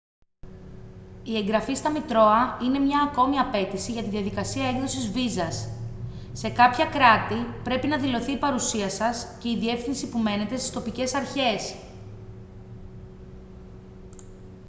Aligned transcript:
η 1.23 1.37
εγγραφή 1.37 1.73
στα 1.73 1.91
μητρώα 1.91 2.57
είναι 2.63 2.79
μια 2.79 3.09
ακόμα 3.11 3.41
απαίτηση 3.41 3.91
για 3.91 4.03
τη 4.03 4.09
διαδικασία 4.09 4.67
έκδοσης 4.67 5.11
βίζας 5.11 5.69
σε 6.33 6.49
κάποια 6.49 6.85
κράτη 6.85 7.35
πρέπει 7.63 7.87
να 7.87 7.97
δηλωθεί 7.99 8.31
η 8.31 8.37
παρουσία 8.37 8.89
σας 8.89 9.27
και 9.39 9.49
η 9.49 9.57
διεύθυνση 9.57 10.09
που 10.09 10.17
μένετε 10.19 10.57
στις 10.57 10.71
τοπικές 10.71 11.13
αρχές 11.15 11.75